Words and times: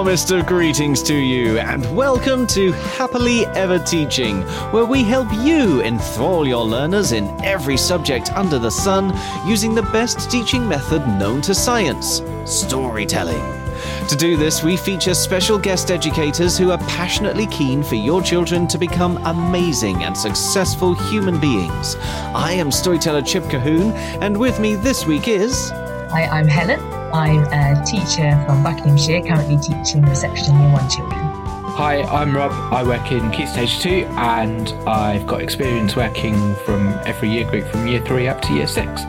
warmest 0.00 0.30
of 0.30 0.46
greetings 0.46 1.02
to 1.02 1.14
you, 1.14 1.58
and 1.58 1.84
welcome 1.94 2.46
to 2.46 2.72
Happily 2.72 3.44
Ever 3.48 3.78
Teaching, 3.78 4.40
where 4.72 4.86
we 4.86 5.02
help 5.02 5.30
you 5.30 5.82
enthrall 5.82 6.48
your 6.48 6.64
learners 6.64 7.12
in 7.12 7.28
every 7.44 7.76
subject 7.76 8.32
under 8.32 8.58
the 8.58 8.70
sun 8.70 9.12
using 9.46 9.74
the 9.74 9.82
best 9.92 10.30
teaching 10.30 10.66
method 10.66 11.06
known 11.18 11.42
to 11.42 11.54
science 11.54 12.22
storytelling. 12.46 13.42
To 14.08 14.16
do 14.16 14.38
this, 14.38 14.62
we 14.62 14.78
feature 14.78 15.12
special 15.12 15.58
guest 15.58 15.90
educators 15.90 16.56
who 16.56 16.70
are 16.70 16.78
passionately 16.78 17.46
keen 17.48 17.82
for 17.82 17.96
your 17.96 18.22
children 18.22 18.66
to 18.68 18.78
become 18.78 19.18
amazing 19.26 20.02
and 20.04 20.16
successful 20.16 20.94
human 20.94 21.38
beings. 21.38 21.96
I 22.34 22.52
am 22.52 22.72
storyteller 22.72 23.20
Chip 23.20 23.44
Colquhoun, 23.44 23.92
and 24.22 24.34
with 24.34 24.60
me 24.60 24.76
this 24.76 25.04
week 25.04 25.28
is. 25.28 25.68
Hi, 26.08 26.24
I'm 26.24 26.48
Helen. 26.48 26.99
I'm 27.12 27.42
a 27.52 27.84
teacher 27.84 28.40
from 28.46 28.62
Buckinghamshire, 28.62 29.22
currently 29.22 29.56
teaching 29.56 30.02
reception 30.02 30.54
year 30.60 30.72
one 30.72 30.88
children. 30.88 31.18
Hi, 31.74 32.02
I'm 32.02 32.36
Rob. 32.36 32.52
I 32.72 32.84
work 32.84 33.10
in 33.10 33.30
Key 33.32 33.46
Stage 33.46 33.80
2 33.80 34.06
and 34.16 34.68
I've 34.88 35.26
got 35.26 35.40
experience 35.40 35.96
working 35.96 36.54
from 36.64 36.88
every 37.06 37.30
year 37.30 37.50
group 37.50 37.66
from 37.66 37.88
year 37.88 38.00
3 38.04 38.28
up 38.28 38.40
to 38.42 38.52
year 38.52 38.68
6. 38.68 39.02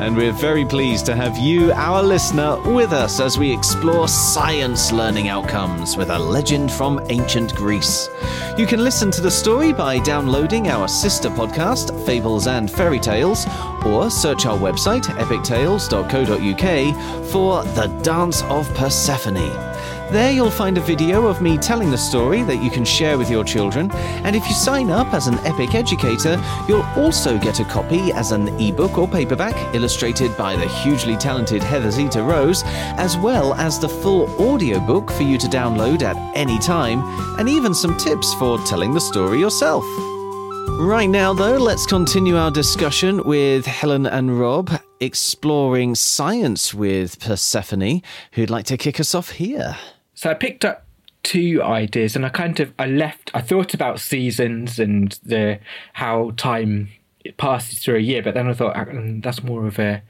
And 0.00 0.16
we're 0.16 0.32
very 0.32 0.64
pleased 0.64 1.06
to 1.06 1.16
have 1.16 1.36
you, 1.36 1.72
our 1.72 2.02
listener, 2.02 2.56
with 2.72 2.92
us 2.92 3.20
as 3.20 3.36
we 3.36 3.52
explore 3.52 4.06
science 4.06 4.92
learning 4.92 5.28
outcomes 5.28 5.96
with 5.96 6.10
a 6.10 6.18
legend 6.18 6.70
from 6.70 7.00
ancient 7.08 7.54
Greece. 7.54 8.08
You 8.56 8.66
can 8.66 8.84
listen 8.84 9.10
to 9.10 9.20
the 9.20 9.30
story 9.30 9.72
by 9.72 9.98
downloading 9.98 10.68
our 10.68 10.88
sister 10.88 11.28
podcast, 11.28 12.06
Fables 12.06 12.46
and 12.46 12.70
Fairy 12.70 13.00
Tales, 13.00 13.44
or 13.84 14.08
search 14.08 14.46
our 14.46 14.56
website, 14.56 15.04
epictales.co.uk, 15.18 17.32
for 17.32 17.64
The 17.74 17.86
Dance 18.02 18.42
of 18.44 18.72
Persephone. 18.74 19.67
There 20.10 20.32
you'll 20.32 20.50
find 20.50 20.78
a 20.78 20.80
video 20.80 21.26
of 21.26 21.42
me 21.42 21.58
telling 21.58 21.90
the 21.90 21.98
story 21.98 22.42
that 22.44 22.62
you 22.62 22.70
can 22.70 22.82
share 22.82 23.18
with 23.18 23.30
your 23.30 23.44
children, 23.44 23.90
and 23.92 24.34
if 24.34 24.48
you 24.48 24.54
sign 24.54 24.88
up 24.88 25.12
as 25.12 25.26
an 25.26 25.34
Epic 25.40 25.74
Educator, 25.74 26.42
you'll 26.66 26.86
also 26.96 27.36
get 27.36 27.60
a 27.60 27.64
copy 27.64 28.10
as 28.12 28.32
an 28.32 28.48
ebook 28.58 28.96
or 28.96 29.06
paperback 29.06 29.54
illustrated 29.74 30.34
by 30.38 30.56
the 30.56 30.66
hugely 30.66 31.14
talented 31.14 31.62
Heather 31.62 31.90
Zeta 31.90 32.22
Rose, 32.22 32.62
as 32.96 33.18
well 33.18 33.52
as 33.52 33.78
the 33.78 33.88
full 33.88 34.30
audiobook 34.40 35.10
for 35.10 35.24
you 35.24 35.36
to 35.36 35.46
download 35.46 36.00
at 36.00 36.16
any 36.34 36.58
time, 36.58 37.02
and 37.38 37.46
even 37.46 37.74
some 37.74 37.94
tips 37.98 38.32
for 38.34 38.58
telling 38.60 38.94
the 38.94 39.00
story 39.00 39.38
yourself. 39.38 39.84
Right 40.80 41.10
now, 41.10 41.34
though, 41.34 41.58
let's 41.58 41.84
continue 41.84 42.38
our 42.38 42.50
discussion 42.50 43.22
with 43.24 43.66
Helen 43.66 44.06
and 44.06 44.40
Rob, 44.40 44.70
exploring 45.00 45.96
science 45.96 46.72
with 46.72 47.20
Persephone, 47.20 48.00
who'd 48.32 48.48
like 48.48 48.64
to 48.66 48.78
kick 48.78 48.98
us 48.98 49.14
off 49.14 49.32
here. 49.32 49.76
So 50.18 50.28
I 50.28 50.34
picked 50.34 50.64
up 50.64 50.84
two 51.22 51.62
ideas 51.62 52.16
and 52.16 52.26
I 52.26 52.28
kind 52.28 52.58
of 52.58 52.72
I 52.76 52.86
left 52.86 53.30
I 53.34 53.40
thought 53.40 53.72
about 53.72 54.00
seasons 54.00 54.80
and 54.80 55.12
the 55.22 55.60
how 55.92 56.32
time 56.36 56.88
it 57.24 57.36
passes 57.36 57.78
through 57.78 57.98
a 57.98 58.00
year, 58.00 58.20
but 58.20 58.34
then 58.34 58.48
I 58.48 58.52
thought 58.52 58.74
mm, 58.74 59.22
that's 59.22 59.44
more 59.44 59.68
of 59.68 59.78
a 59.78 60.02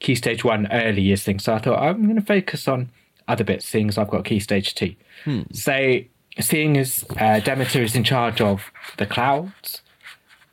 key 0.00 0.16
stage 0.16 0.42
one 0.42 0.66
early 0.72 1.02
years 1.02 1.22
thing. 1.22 1.38
So 1.38 1.54
I 1.54 1.58
thought 1.58 1.80
I'm 1.80 2.02
going 2.02 2.16
to 2.16 2.22
focus 2.26 2.66
on 2.66 2.90
other 3.28 3.44
bits, 3.44 3.64
seeing 3.64 3.88
as 3.88 3.98
I've 3.98 4.10
got 4.10 4.24
key 4.24 4.40
stage 4.40 4.74
two. 4.74 4.96
Hmm. 5.24 5.42
So 5.52 6.00
seeing 6.40 6.76
as 6.76 7.04
uh, 7.16 7.38
Demeter 7.38 7.84
is 7.84 7.94
in 7.94 8.02
charge 8.02 8.40
of 8.40 8.72
the 8.98 9.06
clouds, 9.06 9.80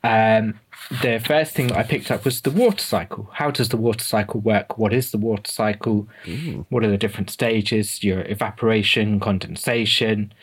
um, 0.03 0.59
the 0.89 1.21
first 1.23 1.53
thing 1.53 1.71
I 1.71 1.83
picked 1.83 2.09
up 2.09 2.25
was 2.25 2.41
the 2.41 2.51
water 2.51 2.83
cycle. 2.83 3.29
How 3.33 3.51
does 3.51 3.69
the 3.69 3.77
water 3.77 4.03
cycle 4.03 4.39
work? 4.39 4.77
What 4.77 4.91
is 4.91 5.11
the 5.11 5.19
water 5.19 5.51
cycle? 5.51 6.07
Ooh. 6.27 6.65
What 6.69 6.83
are 6.83 6.89
the 6.89 6.97
different 6.97 7.29
stages? 7.29 8.03
Your 8.03 8.21
evaporation, 8.21 9.19
condensation. 9.19 10.33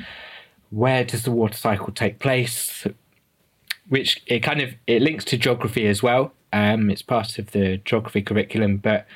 Where 0.71 1.05
does 1.05 1.25
the 1.25 1.33
water 1.33 1.57
cycle 1.57 1.93
take 1.93 2.21
place? 2.21 2.87
Which 3.89 4.23
it 4.27 4.41
kind 4.41 4.61
of 4.61 4.75
it 4.87 5.03
links 5.03 5.25
to 5.27 5.37
geography 5.37 5.87
as 5.89 6.03
well. 6.03 6.33
Um, 6.53 6.91
it's 6.91 7.03
part 7.03 7.39
of 7.39 7.51
the 7.51 7.79
geography 7.79 8.23
curriculum, 8.23 8.77
but 8.77 9.07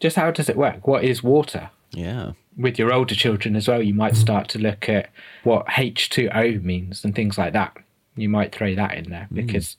just 0.00 0.16
how 0.16 0.30
does 0.32 0.48
it 0.48 0.56
work? 0.56 0.86
What 0.88 1.04
is 1.04 1.22
water? 1.22 1.70
Yeah. 1.92 2.32
With 2.56 2.78
your 2.78 2.92
older 2.92 3.14
children 3.14 3.54
as 3.54 3.68
well, 3.68 3.80
you 3.80 3.94
might 3.94 4.16
start 4.16 4.48
to 4.50 4.58
look 4.58 4.88
at 4.88 5.10
what 5.44 5.66
H2O 5.66 6.62
means 6.62 7.04
and 7.04 7.14
things 7.14 7.38
like 7.38 7.52
that. 7.52 7.76
You 8.16 8.28
might 8.28 8.52
throw 8.52 8.74
that 8.74 8.94
in 8.94 9.10
there 9.10 9.28
mm. 9.32 9.76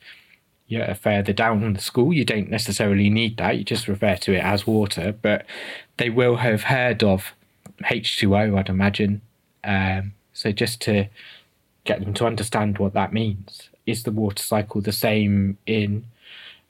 Because 0.71 0.87
yeah, 0.87 0.93
further 0.93 1.33
down 1.33 1.63
in 1.63 1.73
the 1.73 1.81
school, 1.81 2.13
you 2.13 2.23
don't 2.23 2.49
necessarily 2.49 3.09
need 3.09 3.37
that. 3.37 3.57
You 3.57 3.63
just 3.63 3.87
refer 3.87 4.15
to 4.15 4.33
it 4.33 4.43
as 4.43 4.65
water, 4.65 5.13
but 5.21 5.45
they 5.97 6.09
will 6.09 6.37
have 6.37 6.63
heard 6.63 7.03
of 7.03 7.33
H2O, 7.83 8.57
I'd 8.57 8.69
imagine. 8.69 9.21
Um, 9.63 10.13
so 10.33 10.51
just 10.51 10.81
to 10.81 11.07
get 11.83 11.99
them 11.99 12.13
to 12.15 12.25
understand 12.25 12.77
what 12.77 12.93
that 12.93 13.11
means. 13.11 13.69
Is 13.85 14.03
the 14.03 14.11
water 14.11 14.41
cycle 14.41 14.79
the 14.79 14.91
same 14.91 15.57
in 15.65 16.05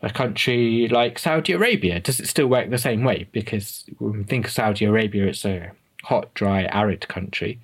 a 0.02 0.10
country 0.10 0.88
like 0.88 1.20
Saudi 1.20 1.54
Arabia? 1.54 2.00
Does 2.00 2.20
it 2.20 2.28
still 2.28 2.48
work 2.48 2.70
the 2.70 2.78
same 2.78 3.04
way? 3.04 3.28
Because 3.32 3.84
when 4.00 4.20
we 4.20 4.24
think 4.24 4.46
of 4.46 4.52
Saudi 4.52 4.86
Arabia, 4.86 5.28
it's 5.28 5.46
a 5.46 5.72
hot, 6.04 6.34
dry, 6.34 6.64
arid 6.64 7.08
country 7.08 7.60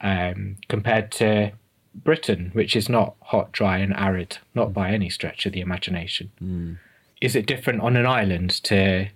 um, 0.00 0.56
compared 0.68 1.10
to 1.12 1.52
Britain, 1.94 2.50
which 2.52 2.76
is 2.76 2.88
not 2.88 3.14
hot, 3.22 3.52
dry, 3.52 3.78
and 3.78 3.94
arid, 3.94 4.38
not 4.54 4.72
by 4.72 4.90
any 4.90 5.10
stretch 5.10 5.46
of 5.46 5.52
the 5.52 5.60
imagination. 5.60 6.30
Mm. 6.42 6.78
Is 7.20 7.36
it 7.36 7.46
different 7.46 7.82
on 7.82 7.96
an 7.96 8.06
island 8.06 8.50
to 8.64 9.08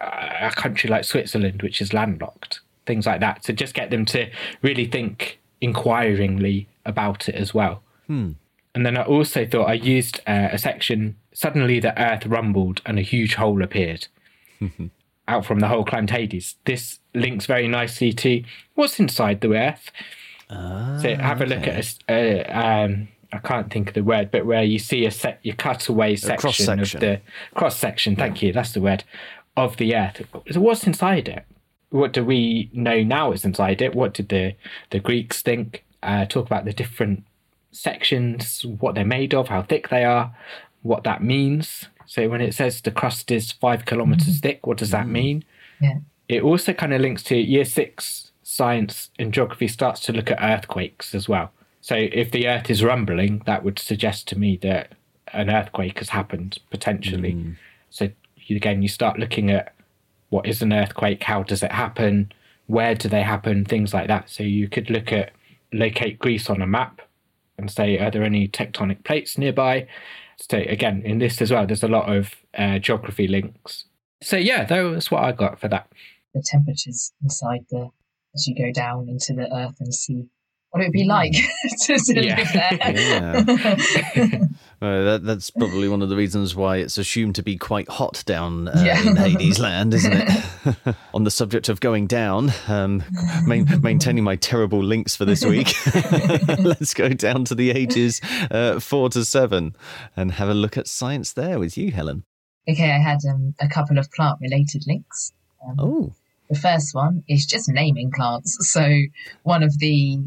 a 0.00 0.50
country 0.54 0.88
like 0.88 1.04
Switzerland, 1.04 1.62
which 1.62 1.80
is 1.80 1.92
landlocked? 1.92 2.60
Things 2.86 3.06
like 3.06 3.20
that. 3.20 3.42
To 3.44 3.52
just 3.52 3.74
get 3.74 3.90
them 3.90 4.04
to 4.06 4.30
really 4.62 4.86
think 4.86 5.40
inquiringly 5.60 6.68
about 6.84 7.28
it 7.28 7.34
as 7.34 7.52
well. 7.52 7.82
Hmm. 8.06 8.32
And 8.74 8.84
then 8.84 8.96
I 8.96 9.04
also 9.04 9.46
thought 9.46 9.66
I 9.66 9.74
used 9.74 10.20
uh, 10.26 10.48
a 10.52 10.58
section. 10.58 11.16
Suddenly, 11.32 11.80
the 11.80 11.98
earth 12.00 12.26
rumbled 12.26 12.80
and 12.84 12.98
a 12.98 13.02
huge 13.02 13.36
hole 13.36 13.62
appeared 13.62 14.08
out 15.28 15.44
from 15.44 15.60
the 15.60 15.68
hole 15.68 15.84
clan 15.84 16.08
Hades. 16.08 16.56
This 16.64 16.98
links 17.14 17.46
very 17.46 17.68
nicely 17.68 18.12
to 18.12 18.42
what's 18.74 18.98
inside 18.98 19.40
the 19.40 19.54
earth 19.54 19.90
Ah, 20.54 20.98
so 21.02 21.14
have 21.16 21.40
a 21.40 21.46
look 21.46 21.66
at 21.66 21.94
a, 22.08 22.44
uh, 22.44 22.84
um, 22.84 23.08
I 23.32 23.38
can't 23.38 23.70
think 23.72 23.88
of 23.88 23.94
the 23.94 24.04
word, 24.04 24.30
but 24.30 24.46
where 24.46 24.62
you 24.62 24.78
see 24.78 25.04
a 25.06 25.10
set, 25.10 25.40
your 25.42 25.56
cutaway 25.56 26.16
section 26.16 26.78
of 26.78 26.90
the 26.92 27.20
cross 27.54 27.76
section. 27.76 28.14
Thank 28.14 28.40
yeah. 28.40 28.48
you, 28.48 28.52
that's 28.52 28.72
the 28.72 28.80
word 28.80 29.04
of 29.56 29.76
the 29.76 29.96
Earth. 29.96 30.22
So 30.50 30.60
what's 30.60 30.86
inside 30.86 31.28
it? 31.28 31.44
What 31.90 32.12
do 32.12 32.24
we 32.24 32.70
know 32.72 33.02
now 33.02 33.32
is 33.32 33.44
inside 33.44 33.82
it? 33.82 33.94
What 33.94 34.14
did 34.14 34.28
the 34.28 34.54
the 34.90 35.00
Greeks 35.00 35.42
think? 35.42 35.84
Uh, 36.02 36.26
talk 36.26 36.44
about 36.46 36.66
the 36.66 36.72
different 36.72 37.24
sections, 37.72 38.64
what 38.78 38.94
they're 38.94 39.06
made 39.06 39.32
of, 39.32 39.48
how 39.48 39.62
thick 39.62 39.88
they 39.88 40.04
are, 40.04 40.36
what 40.82 41.02
that 41.04 41.22
means. 41.22 41.88
So 42.06 42.28
when 42.28 42.42
it 42.42 42.54
says 42.54 42.80
the 42.80 42.90
crust 42.90 43.30
is 43.30 43.52
five 43.52 43.86
kilometers 43.86 44.26
mm-hmm. 44.26 44.46
thick, 44.46 44.66
what 44.66 44.76
does 44.76 44.90
that 44.90 45.04
mm-hmm. 45.04 45.12
mean? 45.12 45.44
Yeah. 45.80 45.98
It 46.28 46.42
also 46.42 46.72
kind 46.72 46.92
of 46.92 47.00
links 47.00 47.22
to 47.24 47.36
year 47.36 47.64
six 47.64 48.32
science 48.54 49.10
and 49.18 49.34
geography 49.34 49.66
starts 49.66 50.00
to 50.00 50.12
look 50.12 50.30
at 50.30 50.38
earthquakes 50.40 51.12
as 51.12 51.28
well. 51.28 51.50
So 51.80 51.96
if 51.96 52.30
the 52.30 52.46
earth 52.46 52.70
is 52.70 52.84
rumbling, 52.84 53.42
that 53.46 53.64
would 53.64 53.80
suggest 53.80 54.28
to 54.28 54.38
me 54.38 54.56
that 54.62 54.92
an 55.32 55.50
earthquake 55.50 55.98
has 55.98 56.10
happened 56.10 56.58
potentially. 56.70 57.32
Mm. 57.32 57.56
So 57.90 58.10
again, 58.48 58.80
you 58.80 58.88
start 58.88 59.18
looking 59.18 59.50
at 59.50 59.74
what 60.28 60.46
is 60.46 60.62
an 60.62 60.72
earthquake, 60.72 61.24
how 61.24 61.42
does 61.42 61.64
it 61.64 61.72
happen, 61.72 62.32
where 62.66 62.94
do 62.94 63.08
they 63.08 63.22
happen, 63.22 63.64
things 63.64 63.92
like 63.92 64.06
that. 64.06 64.30
So 64.30 64.44
you 64.44 64.68
could 64.68 64.88
look 64.88 65.12
at 65.12 65.32
locate 65.72 66.20
Greece 66.20 66.48
on 66.48 66.62
a 66.62 66.66
map 66.66 67.02
and 67.58 67.68
say, 67.68 67.98
are 67.98 68.10
there 68.10 68.22
any 68.22 68.46
tectonic 68.46 69.02
plates 69.02 69.36
nearby? 69.36 69.88
So 70.36 70.58
again, 70.58 71.02
in 71.04 71.18
this 71.18 71.42
as 71.42 71.50
well, 71.50 71.66
there's 71.66 71.82
a 71.82 71.88
lot 71.88 72.14
of 72.14 72.34
uh, 72.56 72.78
geography 72.78 73.26
links. 73.26 73.86
So 74.22 74.36
yeah, 74.36 74.64
that 74.64 74.80
was 74.80 75.10
what 75.10 75.24
I 75.24 75.32
got 75.32 75.58
for 75.58 75.66
that. 75.68 75.88
The 76.32 76.42
temperatures 76.44 77.12
inside 77.22 77.66
the 77.70 77.90
as 78.34 78.46
you 78.46 78.54
go 78.54 78.72
down 78.72 79.08
into 79.08 79.32
the 79.32 79.52
earth 79.54 79.76
and 79.80 79.94
see 79.94 80.26
what 80.74 80.82
it 80.82 80.86
would 80.86 80.92
be 80.92 81.04
like 81.04 81.32
to, 81.82 81.96
to 82.04 82.24
yeah. 82.24 82.36
live 82.36 82.52
there. 82.52 82.78
yeah. 82.96 84.38
well, 84.80 85.04
that, 85.04 85.20
that's 85.22 85.50
probably 85.50 85.88
one 85.88 86.02
of 86.02 86.08
the 86.08 86.16
reasons 86.16 86.56
why 86.56 86.78
it's 86.78 86.98
assumed 86.98 87.36
to 87.36 87.44
be 87.44 87.56
quite 87.56 87.88
hot 87.88 88.24
down 88.26 88.66
uh, 88.66 88.82
yeah. 88.84 89.00
in 89.00 89.14
Hades 89.14 89.60
land, 89.60 89.94
isn't 89.94 90.12
it? 90.12 90.96
On 91.14 91.22
the 91.22 91.30
subject 91.30 91.68
of 91.68 91.78
going 91.78 92.08
down, 92.08 92.52
um, 92.66 93.04
main, 93.46 93.68
maintaining 93.82 94.24
my 94.24 94.34
terrible 94.34 94.82
links 94.82 95.14
for 95.14 95.24
this 95.24 95.44
week, 95.44 95.74
let's 96.58 96.92
go 96.92 97.10
down 97.10 97.44
to 97.44 97.54
the 97.54 97.70
ages 97.70 98.20
uh, 98.50 98.80
four 98.80 99.08
to 99.10 99.24
seven 99.24 99.76
and 100.16 100.32
have 100.32 100.48
a 100.48 100.54
look 100.54 100.76
at 100.76 100.88
science 100.88 101.32
there 101.32 101.60
with 101.60 101.78
you, 101.78 101.92
Helen. 101.92 102.24
Okay, 102.68 102.90
I 102.90 102.98
had 102.98 103.20
um, 103.30 103.54
a 103.60 103.68
couple 103.68 103.96
of 103.96 104.10
plant 104.10 104.38
related 104.40 104.88
links. 104.88 105.32
Um, 105.64 105.76
oh. 105.78 106.14
The 106.50 106.58
first 106.58 106.94
one 106.94 107.24
is 107.28 107.46
just 107.46 107.68
naming 107.68 108.10
plants. 108.12 108.56
So 108.70 108.86
one 109.42 109.62
of 109.62 109.78
the 109.78 110.18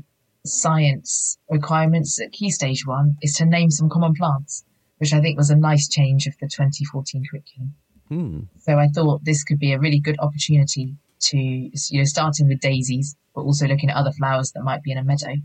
science 0.46 1.38
requirements 1.50 2.20
at 2.22 2.32
Key 2.32 2.50
Stage 2.50 2.86
1 2.86 3.18
is 3.22 3.34
to 3.36 3.46
name 3.46 3.70
some 3.70 3.90
common 3.90 4.14
plants, 4.16 4.64
which 4.98 5.14
I 5.14 5.22
think 5.22 5.38
was 5.38 5.50
a 5.50 5.56
nice 5.56 5.88
change 5.88 6.26
of 6.26 6.34
the 6.40 6.48
2014 6.48 7.24
curriculum. 7.30 7.76
Hmm. 8.08 8.40
So 8.60 8.78
I 8.78 8.88
thought 8.88 9.24
this 9.24 9.44
could 9.44 9.60
be 9.60 9.74
a 9.74 9.80
really 9.80 10.00
good 10.00 10.18
opportunity 10.20 10.96
to, 11.20 11.38
you 11.38 11.72
know, 11.94 12.04
starting 12.04 12.48
with 12.48 12.62
daisies, 12.62 13.16
but 13.36 13.42
also 13.42 13.68
looking 13.68 13.90
at 13.90 13.96
other 13.96 14.12
flowers 14.12 14.52
that 14.54 14.64
might 14.64 14.84
be 14.84 14.92
in 14.92 14.98
a 14.98 15.04
meadow. 15.04 15.36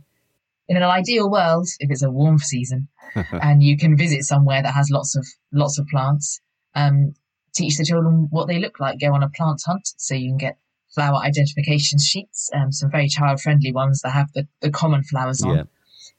In 0.69 0.77
an 0.77 0.83
ideal 0.85 1.29
world, 1.29 1.69
if 1.81 1.91
it's 1.91 2.03
a 2.03 2.11
warm 2.11 2.39
season 2.39 2.89
and 3.15 3.63
you 3.63 3.77
can 3.77 3.97
visit 3.97 4.23
somewhere 4.23 4.63
that 4.63 4.75
has 4.75 4.91
lots 4.91 5.17
of 5.17 5.27
lots 5.53 5.79
of 5.79 5.87
plants, 5.89 6.41
um, 6.75 7.15
teach 7.53 7.77
the 7.77 7.85
children 7.85 8.29
what 8.31 8.49
they 8.49 8.59
look 8.59 8.81
like. 8.81 9.01
Go 9.01 9.13
on 9.13 9.23
a 9.23 9.29
plant 9.29 9.61
hunt 9.67 9.93
so 9.97 10.15
you 10.15 10.31
can 10.31 10.39
get 10.39 10.59
flower 10.95 11.19
identification 11.19 11.99
sheets, 11.99 12.51
um, 12.55 12.73
some 12.73 12.91
very 12.91 13.09
child 13.09 13.41
friendly 13.41 13.73
ones 13.73 14.01
that 14.03 14.11
have 14.11 14.33
the, 14.33 14.47
the 14.61 14.71
common 14.71 15.03
flowers 15.03 15.43
on. 15.43 15.57
Yeah. 15.57 15.63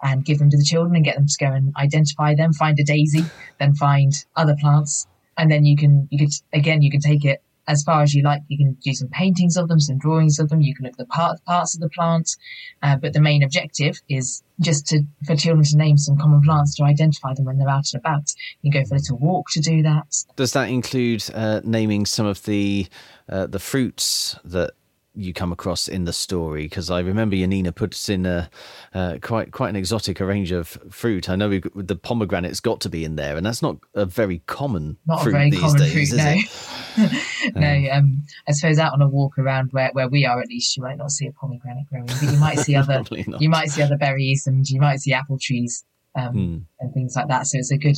And 0.01 0.25
give 0.25 0.39
them 0.39 0.49
to 0.49 0.57
the 0.57 0.65
children 0.65 0.95
and 0.95 1.05
get 1.05 1.15
them 1.15 1.27
to 1.27 1.37
go 1.39 1.45
and 1.45 1.73
identify 1.77 2.35
them. 2.35 2.51
Find 2.51 2.77
a 2.77 2.83
daisy, 2.83 3.23
then 3.57 3.73
find 3.73 4.11
other 4.35 4.55
plants, 4.59 5.07
and 5.37 5.49
then 5.49 5.63
you 5.63 5.77
can 5.77 6.09
you 6.11 6.19
could 6.19 6.33
again 6.51 6.81
you 6.81 6.91
can 6.91 6.99
take 6.99 7.23
it 7.23 7.41
as 7.68 7.83
far 7.83 8.01
as 8.01 8.13
you 8.13 8.24
like. 8.24 8.42
You 8.48 8.57
can 8.57 8.74
do 8.83 8.94
some 8.94 9.10
paintings 9.10 9.57
of 9.57 9.68
them, 9.68 9.80
some 9.80 9.98
drawings 9.98 10.39
of 10.39 10.50
them. 10.50 10.62
You 10.62 10.75
can 10.75 10.86
look 10.86 10.94
at 10.94 10.98
the 10.98 11.06
part, 11.06 11.44
parts 11.45 11.75
of 11.75 11.81
the 11.81 11.89
plant, 11.89 12.36
uh, 12.81 12.98
but 12.98 13.13
the 13.13 13.21
main 13.21 13.44
objective 13.44 14.01
is 14.10 14.44
just 14.60 14.88
to 14.88 15.01
for 15.25 15.36
children 15.36 15.63
to 15.65 15.77
name 15.77 15.98
some 15.98 16.18
common 16.18 16.42
plants 16.42 16.75
to 16.75 16.83
identify 16.83 17.33
them 17.33 17.45
when 17.45 17.57
they're 17.57 17.69
out 17.69 17.92
and 17.94 18.00
about. 18.00 18.31
You 18.62 18.71
can 18.71 18.81
go 18.81 18.88
for 18.88 18.95
a 18.95 18.98
little 18.98 19.18
walk 19.18 19.48
to 19.51 19.60
do 19.60 19.81
that. 19.83 20.24
Does 20.36 20.54
that 20.54 20.69
include 20.69 21.24
uh, 21.33 21.62
naming 21.63 22.06
some 22.06 22.25
of 22.25 22.44
the 22.44 22.88
uh, 23.30 23.48
the 23.48 23.60
fruits 23.60 24.38
that 24.44 24.71
you 25.15 25.33
come 25.33 25.51
across 25.51 25.88
in 25.88 26.06
the 26.06 26.13
story? 26.13 26.63
Because 26.63 26.89
I 26.89 27.00
remember 27.00 27.36
Yanina 27.36 27.74
puts 27.74 28.10
in 28.10 28.25
a 28.25 28.50
uh, 28.94 29.18
quite 29.21 29.51
quite 29.51 29.69
an 29.69 29.75
exotic 29.75 30.19
range 30.19 30.51
of 30.51 30.77
fruit. 30.89 31.30
I 31.30 31.36
know 31.36 31.50
we've 31.50 31.68
the 31.75 31.95
pomegranate's 31.95 32.60
got 32.60 32.81
to 32.81 32.89
be 32.89 33.06
in 33.06 33.15
there, 33.15 33.38
and 33.38 33.45
that's 33.45 33.62
not 33.62 33.77
a 33.94 34.06
very 34.06 34.42
common 34.45 34.98
Not 35.06 35.24
fruit 35.24 35.36
a 35.36 35.38
very 35.38 35.50
these 35.51 35.60
common 35.60 35.77
days, 35.77 35.92
fruit, 35.94 36.01
is 36.01 36.13
no. 36.13 36.25
it? 36.27 36.51
no, 37.55 37.89
um, 37.91 38.23
I 38.47 38.51
suppose 38.51 38.79
out 38.79 38.93
on 38.93 39.01
a 39.01 39.07
walk 39.07 39.37
around 39.37 39.71
where, 39.71 39.89
where 39.93 40.07
we 40.09 40.25
are, 40.25 40.39
at 40.41 40.47
least, 40.47 40.75
you 40.77 40.83
might 40.83 40.97
not 40.97 41.11
see 41.11 41.27
a 41.27 41.31
pomegranate 41.31 41.87
growing, 41.89 42.07
but 42.07 42.21
you 42.31 42.37
might 42.37 42.59
see 42.59 42.75
other 42.81 43.03
you 43.39 43.49
might 43.49 43.69
see 43.69 43.81
other 43.81 43.97
berries 43.97 44.47
and 44.47 44.67
you 44.69 44.79
might 44.79 44.99
see 44.99 45.13
apple 45.13 45.37
trees 45.39 45.83
um, 46.15 46.33
Hmm. 46.33 46.57
and 46.79 46.93
things 46.93 47.15
like 47.15 47.27
that. 47.27 47.47
So 47.47 47.57
it's 47.57 47.71
a 47.71 47.77
good 47.77 47.97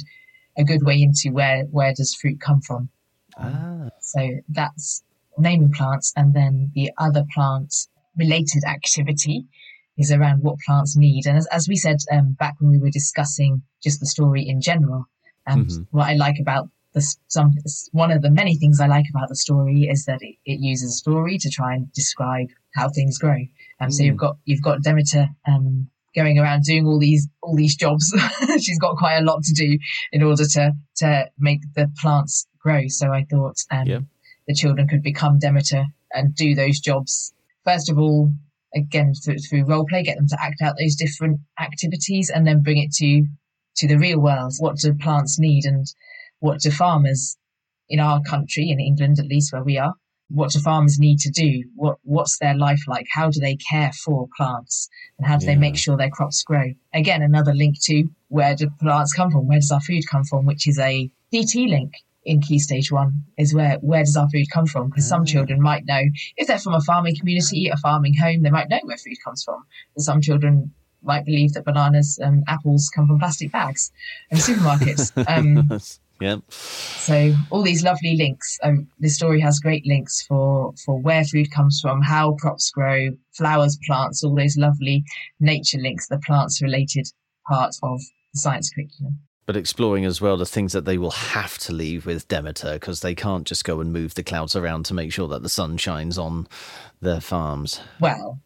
a 0.57 0.63
good 0.63 0.83
way 0.83 1.01
into 1.01 1.33
where 1.33 1.63
where 1.65 1.93
does 1.93 2.15
fruit 2.15 2.39
come 2.39 2.61
from. 2.61 2.89
Ah, 3.37 3.89
So 3.99 4.21
that's 4.49 5.03
naming 5.37 5.71
plants, 5.73 6.13
and 6.15 6.33
then 6.33 6.71
the 6.73 6.91
other 6.97 7.25
plant 7.33 7.73
related 8.17 8.63
activity 8.65 9.45
is 9.97 10.11
around 10.11 10.43
what 10.43 10.57
plants 10.65 10.95
need. 10.95 11.25
And 11.25 11.37
as, 11.37 11.47
as 11.47 11.67
we 11.67 11.75
said 11.75 11.97
um, 12.11 12.33
back 12.33 12.55
when 12.59 12.69
we 12.71 12.77
were 12.79 12.89
discussing 12.89 13.61
just 13.83 13.99
the 13.99 14.05
story 14.05 14.47
in 14.47 14.61
general, 14.61 15.05
and 15.45 15.67
Mhm. 15.67 15.87
what 15.91 16.07
I 16.07 16.13
like 16.13 16.37
about 16.39 16.69
this, 16.95 17.17
some 17.27 17.53
one 17.91 18.11
of 18.11 18.21
the 18.23 18.31
many 18.31 18.55
things 18.57 18.79
I 18.79 18.87
like 18.87 19.05
about 19.13 19.29
the 19.29 19.35
story 19.35 19.83
is 19.83 20.05
that 20.05 20.21
it, 20.21 20.35
it 20.45 20.59
uses 20.59 20.97
story 20.97 21.37
to 21.37 21.49
try 21.49 21.75
and 21.75 21.91
describe 21.93 22.47
how 22.73 22.89
things 22.89 23.17
grow. 23.19 23.37
Um, 23.79 23.91
so 23.91 24.03
you've 24.03 24.15
Mm. 24.15 24.19
got 24.25 24.37
you've 24.45 24.63
got 24.63 24.81
Demeter 24.81 25.27
um, 25.47 25.87
going 26.15 26.39
around 26.39 26.63
doing 26.63 26.87
all 26.87 26.97
these 26.97 27.27
all 27.43 27.55
these 27.55 27.75
jobs. 27.75 28.11
She's 28.61 28.79
got 28.79 28.97
quite 28.97 29.17
a 29.17 29.23
lot 29.23 29.43
to 29.43 29.53
do 29.53 29.77
in 30.11 30.23
order 30.23 30.45
to 30.55 30.71
to 30.97 31.29
make 31.37 31.61
the 31.75 31.91
plants 32.01 32.47
grow. 32.59 32.87
So 32.87 33.11
I 33.11 33.25
thought 33.29 33.57
um, 33.71 33.85
Yeah. 33.85 33.99
the 34.47 34.55
children 34.55 34.87
could 34.87 35.03
become 35.03 35.37
Demeter 35.39 35.85
and 36.13 36.33
do 36.33 36.55
those 36.55 36.79
jobs. 36.79 37.33
First 37.65 37.89
of 37.91 37.99
all, 37.99 38.31
again 38.73 39.13
through, 39.13 39.39
through 39.39 39.65
role 39.65 39.85
play, 39.85 40.03
get 40.03 40.17
them 40.17 40.27
to 40.27 40.37
act 40.41 40.61
out 40.61 40.75
those 40.79 40.95
different 40.95 41.39
activities, 41.59 42.29
and 42.29 42.47
then 42.47 42.63
bring 42.63 42.77
it 42.77 42.91
to 42.93 43.25
to 43.77 43.87
the 43.87 43.97
real 43.97 44.19
world. 44.19 44.53
What 44.59 44.77
do 44.77 44.93
plants 44.93 45.37
need, 45.37 45.65
and 45.65 45.85
what 46.45 46.59
do 46.61 46.69
farmers 46.69 47.37
in 47.89 47.99
our 47.99 48.21
country, 48.21 48.69
in 48.69 48.79
England 48.79 49.19
at 49.19 49.25
least, 49.25 49.51
where 49.51 49.63
we 49.63 49.77
are, 49.77 49.93
what 50.29 50.51
do 50.51 50.59
farmers 50.59 50.97
need 50.99 51.19
to 51.19 51.29
do? 51.29 51.63
What 51.75 51.97
what's 52.03 52.37
their 52.39 52.55
life 52.55 52.83
like? 52.87 53.07
How 53.11 53.29
do 53.29 53.39
they 53.39 53.55
care 53.55 53.91
for 54.03 54.27
plants, 54.37 54.89
and 55.17 55.27
how 55.27 55.37
do 55.37 55.45
they 55.45 55.55
make 55.55 55.77
sure 55.77 55.97
their 55.97 56.09
crops 56.09 56.43
grow? 56.43 56.65
Again, 56.93 57.21
another 57.21 57.53
link 57.53 57.75
to 57.83 58.09
where 58.29 58.55
do 58.55 58.69
plants 58.79 59.13
come 59.13 59.31
from? 59.31 59.47
Where 59.47 59.59
does 59.59 59.71
our 59.71 59.81
food 59.81 60.03
come 60.09 60.23
from? 60.23 60.45
Which 60.45 60.67
is 60.67 60.79
a 60.79 61.09
DT 61.33 61.69
link 61.69 61.93
in 62.23 62.41
Key 62.41 62.59
Stage 62.59 62.91
One. 62.91 63.23
Is 63.37 63.53
where 63.53 63.77
where 63.81 64.03
does 64.03 64.17
our 64.17 64.29
food 64.29 64.45
come 64.51 64.65
from? 64.65 64.89
Because 64.89 65.07
some 65.07 65.25
children 65.25 65.61
might 65.61 65.85
know 65.85 66.01
if 66.37 66.47
they're 66.47 66.59
from 66.59 66.73
a 66.73 66.81
farming 66.81 67.17
community, 67.17 67.69
a 67.69 67.77
farming 67.77 68.15
home, 68.15 68.41
they 68.41 68.49
might 68.49 68.69
know 68.69 68.79
where 68.83 68.97
food 68.97 69.17
comes 69.23 69.43
from. 69.43 69.63
But 69.95 70.03
some 70.03 70.21
children 70.21 70.73
might 71.03 71.23
believe 71.23 71.53
that 71.53 71.65
bananas 71.65 72.17
and 72.19 72.43
apples 72.47 72.89
come 72.93 73.07
from 73.07 73.19
plastic 73.19 73.51
bags 73.51 73.91
and 74.31 74.39
supermarkets. 74.39 75.11
Um, 75.27 75.79
yeah. 76.19 76.37
so 76.49 77.33
all 77.49 77.61
these 77.61 77.83
lovely 77.83 78.15
links. 78.15 78.57
Um, 78.63 78.87
the 78.99 79.09
story 79.09 79.39
has 79.41 79.59
great 79.59 79.85
links 79.85 80.25
for 80.27 80.73
for 80.85 80.99
where 80.99 81.23
food 81.23 81.51
comes 81.51 81.79
from, 81.81 82.01
how 82.01 82.33
crops 82.33 82.71
grow, 82.71 83.09
flowers, 83.33 83.77
plants, 83.85 84.23
all 84.23 84.35
those 84.35 84.57
lovely 84.57 85.03
nature 85.39 85.79
links. 85.79 86.07
The 86.07 86.19
plants 86.19 86.61
related 86.61 87.07
part 87.47 87.75
of 87.83 87.99
the 88.33 88.39
science 88.39 88.69
curriculum. 88.69 89.19
But 89.45 89.57
exploring 89.57 90.05
as 90.05 90.21
well 90.21 90.37
the 90.37 90.45
things 90.45 90.73
that 90.73 90.85
they 90.85 90.97
will 90.97 91.11
have 91.11 91.59
to 91.59 91.73
leave 91.73 92.05
with 92.07 92.27
Demeter 92.27 92.73
because 92.73 93.01
they 93.01 93.13
can't 93.13 93.45
just 93.45 93.63
go 93.63 93.79
and 93.79 93.93
move 93.93 94.15
the 94.15 94.23
clouds 94.23 94.55
around 94.55 94.85
to 94.85 94.95
make 94.95 95.13
sure 95.13 95.27
that 95.27 95.43
the 95.43 95.49
sun 95.49 95.77
shines 95.77 96.17
on 96.17 96.47
their 96.99 97.21
farms. 97.21 97.79
Well, 97.99 98.39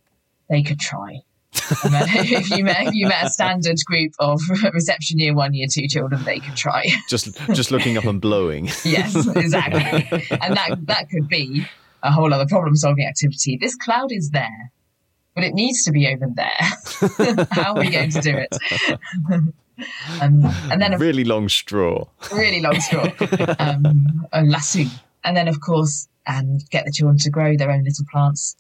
they 0.49 0.61
could 0.61 0.79
try. 0.79 1.21
And 1.83 1.93
then 1.93 2.07
if 2.09 2.49
you 2.49 2.63
met 2.63 2.87
if 2.87 2.93
you 2.93 3.07
met 3.07 3.25
a 3.25 3.29
standard 3.29 3.77
group 3.85 4.13
of 4.19 4.41
reception 4.73 5.19
year 5.19 5.33
one, 5.33 5.53
year 5.53 5.67
two 5.71 5.87
children, 5.87 6.23
they 6.23 6.39
could 6.39 6.55
try. 6.55 6.87
Just 7.07 7.37
just 7.53 7.71
looking 7.71 7.97
up 7.97 8.05
and 8.05 8.21
blowing. 8.21 8.65
yes, 8.83 9.15
exactly. 9.35 10.07
and 10.41 10.55
that 10.57 10.77
that 10.85 11.09
could 11.09 11.27
be 11.27 11.65
a 12.03 12.11
whole 12.11 12.33
other 12.33 12.45
problem 12.47 12.75
solving 12.75 13.05
activity. 13.05 13.57
This 13.57 13.75
cloud 13.75 14.11
is 14.11 14.31
there, 14.31 14.71
but 15.35 15.43
it 15.43 15.53
needs 15.53 15.83
to 15.83 15.91
be 15.91 16.07
over 16.07 16.27
there. 16.35 17.47
How 17.51 17.73
are 17.73 17.79
we 17.79 17.89
going 17.89 18.11
to 18.11 18.21
do 18.21 18.35
it? 18.35 18.55
um, 20.21 20.45
and 20.71 20.81
then 20.81 20.93
a 20.93 20.97
really 20.97 21.23
long 21.23 21.49
straw. 21.49 22.05
really 22.33 22.61
long 22.61 22.79
straw, 22.79 23.09
um, 23.59 24.27
a 24.31 24.43
lasso, 24.43 24.83
and 25.23 25.35
then 25.35 25.47
of 25.47 25.59
course, 25.61 26.07
and 26.25 26.61
get 26.69 26.85
the 26.85 26.91
children 26.91 27.17
to 27.17 27.29
grow 27.29 27.57
their 27.57 27.71
own 27.71 27.83
little 27.83 28.05
plants. 28.11 28.55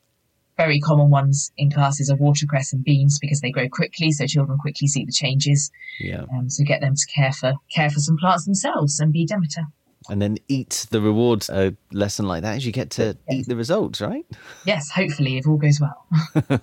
Very 0.59 0.79
common 0.81 1.09
ones 1.09 1.53
in 1.55 1.71
classes 1.71 2.09
are 2.09 2.17
watercress 2.17 2.73
and 2.73 2.83
beans 2.83 3.17
because 3.17 3.39
they 3.39 3.49
grow 3.49 3.69
quickly, 3.69 4.11
so 4.11 4.27
children 4.27 4.57
quickly 4.57 4.89
see 4.89 5.05
the 5.05 5.11
changes. 5.13 5.71
Yeah. 6.01 6.25
Um, 6.35 6.49
so 6.49 6.65
get 6.65 6.81
them 6.81 6.95
to 6.95 7.05
care 7.05 7.31
for 7.31 7.53
care 7.73 7.89
for 7.89 8.01
some 8.01 8.17
plants 8.17 8.43
themselves 8.43 8.99
and 8.99 9.13
be 9.13 9.25
Demeter. 9.25 9.67
And 10.09 10.21
then 10.21 10.37
eat 10.49 10.85
the 10.91 10.99
reward 10.99 11.45
A 11.49 11.73
lesson 11.93 12.27
like 12.27 12.41
that 12.41 12.57
is 12.57 12.65
you 12.65 12.73
get 12.73 12.89
to 12.91 13.17
eat 13.31 13.47
the 13.47 13.55
results, 13.55 14.01
right? 14.01 14.25
Yes, 14.65 14.91
hopefully, 14.91 15.37
if 15.37 15.47
all 15.47 15.55
goes 15.55 15.79
well. 15.79 16.05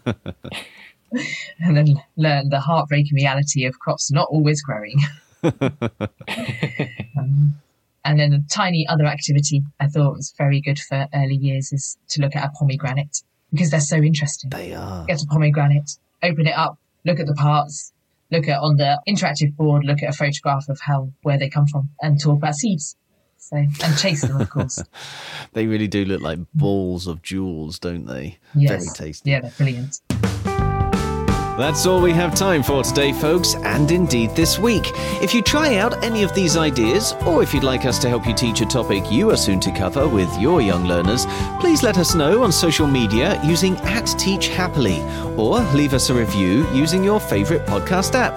and 1.60 1.76
then 1.76 2.02
learn 2.16 2.50
the 2.50 2.60
heartbreaking 2.60 3.14
reality 3.14 3.64
of 3.64 3.78
crops 3.78 4.10
not 4.10 4.28
always 4.30 4.60
growing. 4.60 5.00
um, 5.42 5.72
and 8.04 8.20
then 8.20 8.32
a 8.32 8.40
tiny 8.50 8.86
other 8.88 9.06
activity 9.06 9.62
I 9.80 9.88
thought 9.88 10.16
was 10.16 10.34
very 10.36 10.60
good 10.60 10.78
for 10.78 11.06
early 11.14 11.36
years 11.36 11.72
is 11.72 11.96
to 12.10 12.20
look 12.20 12.36
at 12.36 12.44
a 12.44 12.50
pomegranate 12.50 13.22
because 13.52 13.70
they're 13.70 13.80
so 13.80 13.96
interesting. 13.96 14.50
They 14.50 14.74
are. 14.74 15.04
Get 15.06 15.22
a 15.22 15.26
pomegranate, 15.26 15.90
open 16.22 16.46
it 16.46 16.56
up, 16.56 16.78
look 17.04 17.20
at 17.20 17.26
the 17.26 17.34
parts, 17.34 17.92
look 18.30 18.48
at 18.48 18.60
on 18.60 18.76
the 18.76 19.00
interactive 19.08 19.56
board, 19.56 19.84
look 19.84 20.02
at 20.02 20.10
a 20.10 20.16
photograph 20.16 20.68
of 20.68 20.80
how 20.80 21.12
where 21.22 21.38
they 21.38 21.48
come 21.48 21.66
from, 21.66 21.90
and 22.00 22.20
talk 22.20 22.36
about 22.36 22.54
seeds. 22.54 22.96
So 23.38 23.56
and 23.56 23.98
chase 23.98 24.22
them, 24.22 24.40
of 24.40 24.50
course. 24.50 24.82
They 25.52 25.66
really 25.66 25.86
do 25.86 26.04
look 26.04 26.20
like 26.20 26.38
balls 26.52 27.06
of 27.06 27.22
jewels, 27.22 27.78
don't 27.78 28.04
they? 28.04 28.38
Yes. 28.54 28.84
Very 28.84 29.10
tasty. 29.10 29.30
Yeah, 29.30 29.40
they're 29.40 29.52
brilliant. 29.56 30.00
That's 31.56 31.86
all 31.86 32.02
we 32.02 32.12
have 32.12 32.34
time 32.34 32.62
for 32.62 32.82
today, 32.82 33.14
folks, 33.14 33.54
and 33.54 33.90
indeed 33.90 34.32
this 34.36 34.58
week. 34.58 34.92
If 35.22 35.32
you 35.32 35.40
try 35.40 35.76
out 35.76 36.04
any 36.04 36.22
of 36.22 36.34
these 36.34 36.54
ideas, 36.54 37.14
or 37.24 37.42
if 37.42 37.54
you'd 37.54 37.64
like 37.64 37.86
us 37.86 37.98
to 38.00 38.10
help 38.10 38.26
you 38.26 38.34
teach 38.34 38.60
a 38.60 38.66
topic 38.66 39.10
you 39.10 39.30
are 39.30 39.38
soon 39.38 39.58
to 39.60 39.72
cover 39.72 40.06
with 40.06 40.30
your 40.38 40.60
young 40.60 40.84
learners, 40.84 41.24
please 41.58 41.82
let 41.82 41.96
us 41.96 42.14
know 42.14 42.44
on 42.44 42.52
social 42.52 42.86
media 42.86 43.40
using 43.42 43.74
at 43.78 44.04
Teach 44.18 44.48
Happily, 44.48 45.00
or 45.38 45.60
leave 45.72 45.94
us 45.94 46.10
a 46.10 46.14
review 46.14 46.68
using 46.74 47.02
your 47.02 47.18
favourite 47.18 47.66
podcast 47.66 48.14
app. 48.14 48.36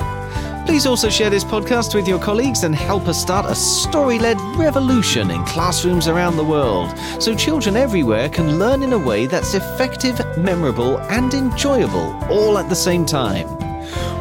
Please 0.70 0.86
also 0.86 1.10
share 1.10 1.32
this 1.32 1.44
podcast 1.44 1.96
with 1.96 2.08
your 2.08 2.20
colleagues 2.20 2.64
and 2.64 2.76
help 2.76 3.08
us 3.08 3.20
start 3.20 3.48
a 3.48 3.56
story 3.56 4.20
led 4.20 4.40
revolution 4.56 5.32
in 5.32 5.44
classrooms 5.46 6.08
around 6.08 6.38
the 6.38 6.44
world 6.44 6.96
so 7.20 7.34
children 7.34 7.76
everywhere 7.76 8.30
can 8.30 8.60
learn 8.60 8.84
in 8.84 8.94
a 8.94 8.98
way 9.00 9.26
that's 9.26 9.56
effective, 9.56 10.22
memorable, 10.38 11.00
and 11.10 11.34
enjoyable 11.34 12.14
all 12.30 12.60
at 12.60 12.70
the 12.70 12.76
same 12.76 13.04
time. 13.04 13.48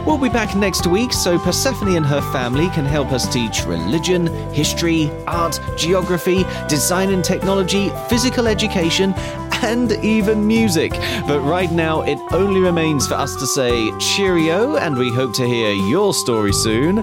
We'll 0.06 0.16
be 0.16 0.30
back 0.30 0.56
next 0.56 0.86
week 0.86 1.12
so 1.12 1.38
Persephone 1.38 1.94
and 1.96 2.06
her 2.06 2.22
family 2.32 2.70
can 2.70 2.86
help 2.86 3.12
us 3.12 3.30
teach 3.30 3.66
religion, 3.66 4.28
history, 4.54 5.10
art, 5.26 5.60
geography, 5.76 6.46
design 6.66 7.10
and 7.10 7.22
technology, 7.22 7.90
physical 8.08 8.48
education, 8.48 9.12
and 9.62 9.92
even 10.04 10.46
music. 10.46 10.92
But 11.26 11.40
right 11.40 11.70
now, 11.70 12.02
it 12.02 12.18
only 12.32 12.60
remains 12.60 13.06
for 13.06 13.14
us 13.14 13.34
to 13.36 13.46
say 13.46 13.90
cheerio, 13.98 14.76
and 14.76 14.96
we 14.96 15.12
hope 15.12 15.34
to 15.34 15.46
hear 15.46 15.72
your 15.72 16.12
story 16.14 16.52
soon. 16.52 17.02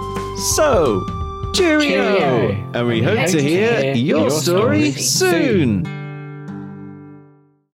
So, 0.55 1.05
cheerio! 1.53 1.79
Cheerio. 1.79 2.71
And 2.73 2.87
we 2.87 3.01
hope 3.01 3.27
to 3.29 3.41
hear 3.41 3.93
your 3.95 4.29
story 4.29 4.91
soon. 4.91 6.04